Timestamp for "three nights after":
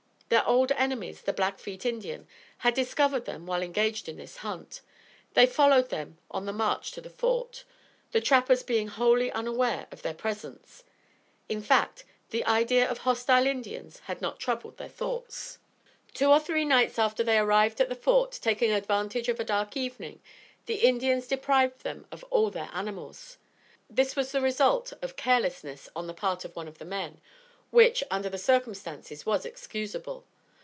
16.39-17.25